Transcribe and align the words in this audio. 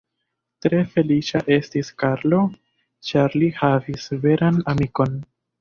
Tre 0.65 0.79
feliĉa 0.93 1.41
estis 1.57 1.93
Karlo, 2.03 2.41
ĉar 3.11 3.39
li 3.43 3.53
havis 3.63 4.11
veran 4.25 4.63
amikon. 4.75 5.19